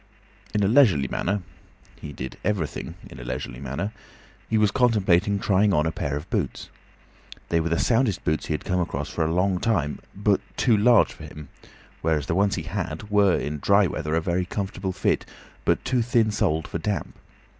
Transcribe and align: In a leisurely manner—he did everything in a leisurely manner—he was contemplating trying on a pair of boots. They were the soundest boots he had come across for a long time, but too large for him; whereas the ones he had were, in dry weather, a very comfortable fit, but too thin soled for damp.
In 0.55 0.63
a 0.63 0.67
leisurely 0.67 1.07
manner—he 1.07 2.11
did 2.11 2.35
everything 2.43 2.95
in 3.07 3.19
a 3.19 3.23
leisurely 3.23 3.59
manner—he 3.59 4.57
was 4.57 4.71
contemplating 4.71 5.37
trying 5.37 5.75
on 5.75 5.85
a 5.85 5.91
pair 5.91 6.17
of 6.17 6.27
boots. 6.31 6.69
They 7.49 7.59
were 7.59 7.69
the 7.69 7.77
soundest 7.77 8.23
boots 8.23 8.47
he 8.47 8.55
had 8.55 8.65
come 8.65 8.79
across 8.79 9.09
for 9.09 9.23
a 9.23 9.31
long 9.31 9.59
time, 9.59 9.99
but 10.15 10.41
too 10.57 10.75
large 10.75 11.13
for 11.13 11.25
him; 11.25 11.49
whereas 12.01 12.25
the 12.25 12.33
ones 12.33 12.55
he 12.55 12.63
had 12.63 13.11
were, 13.11 13.37
in 13.37 13.59
dry 13.59 13.85
weather, 13.85 14.15
a 14.15 14.21
very 14.21 14.45
comfortable 14.45 14.91
fit, 14.91 15.23
but 15.65 15.85
too 15.85 16.01
thin 16.01 16.31
soled 16.31 16.67
for 16.67 16.79
damp. 16.79 17.13